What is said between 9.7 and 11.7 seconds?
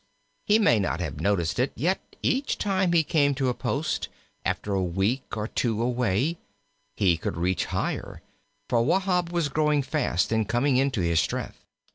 fast and coming into his strength.